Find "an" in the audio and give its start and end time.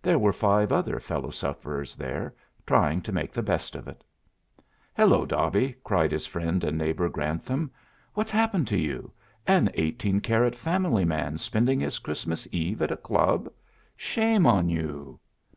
9.44-9.72